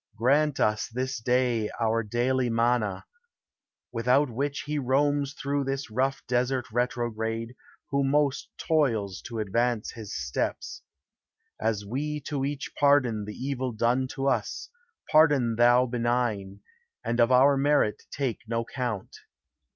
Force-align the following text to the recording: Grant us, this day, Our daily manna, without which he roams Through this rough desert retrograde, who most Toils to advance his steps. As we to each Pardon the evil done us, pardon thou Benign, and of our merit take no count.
Grant 0.17 0.59
us, 0.59 0.89
this 0.89 1.19
day, 1.19 1.69
Our 1.79 2.01
daily 2.01 2.49
manna, 2.49 3.05
without 3.91 4.31
which 4.31 4.61
he 4.61 4.79
roams 4.79 5.33
Through 5.35 5.65
this 5.65 5.91
rough 5.91 6.25
desert 6.25 6.65
retrograde, 6.71 7.55
who 7.91 8.03
most 8.03 8.49
Toils 8.57 9.21
to 9.21 9.37
advance 9.37 9.91
his 9.91 10.11
steps. 10.17 10.81
As 11.59 11.85
we 11.85 12.19
to 12.21 12.43
each 12.43 12.73
Pardon 12.73 13.25
the 13.25 13.35
evil 13.35 13.71
done 13.73 14.07
us, 14.27 14.69
pardon 15.11 15.55
thou 15.55 15.85
Benign, 15.85 16.61
and 17.05 17.19
of 17.19 17.31
our 17.31 17.55
merit 17.55 18.01
take 18.09 18.39
no 18.47 18.65
count. 18.65 19.15